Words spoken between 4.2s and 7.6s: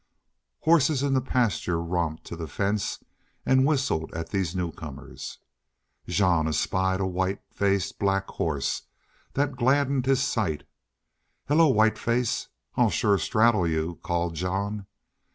these newcomers. Jean espied a white